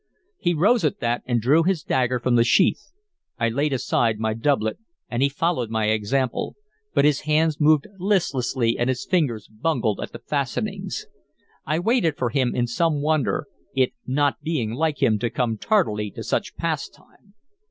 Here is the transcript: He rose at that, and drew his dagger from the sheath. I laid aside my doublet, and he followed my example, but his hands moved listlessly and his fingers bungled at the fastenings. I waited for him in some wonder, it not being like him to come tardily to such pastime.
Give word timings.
He 0.39 0.55
rose 0.55 0.83
at 0.83 0.99
that, 1.01 1.21
and 1.27 1.39
drew 1.39 1.61
his 1.61 1.83
dagger 1.83 2.17
from 2.19 2.35
the 2.35 2.43
sheath. 2.43 2.91
I 3.37 3.49
laid 3.49 3.71
aside 3.71 4.17
my 4.17 4.33
doublet, 4.33 4.77
and 5.11 5.21
he 5.21 5.29
followed 5.29 5.69
my 5.69 5.89
example, 5.91 6.55
but 6.95 7.05
his 7.05 7.19
hands 7.19 7.59
moved 7.61 7.85
listlessly 7.99 8.79
and 8.79 8.89
his 8.89 9.05
fingers 9.05 9.47
bungled 9.47 10.01
at 10.01 10.11
the 10.11 10.17
fastenings. 10.17 11.05
I 11.67 11.77
waited 11.77 12.17
for 12.17 12.31
him 12.31 12.55
in 12.55 12.65
some 12.65 12.99
wonder, 12.99 13.45
it 13.75 13.93
not 14.07 14.41
being 14.41 14.71
like 14.73 15.03
him 15.03 15.19
to 15.19 15.29
come 15.29 15.59
tardily 15.59 16.09
to 16.15 16.23
such 16.23 16.55
pastime. 16.55 17.35